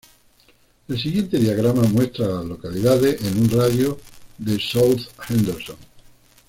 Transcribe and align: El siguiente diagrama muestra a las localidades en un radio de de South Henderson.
El 0.87 0.99
siguiente 0.99 1.37
diagrama 1.37 1.83
muestra 1.83 2.25
a 2.25 2.29
las 2.37 2.45
localidades 2.45 3.21
en 3.23 3.37
un 3.37 3.49
radio 3.51 3.99
de 4.39 4.53
de 4.55 4.59
South 4.59 4.99
Henderson. 5.29 5.75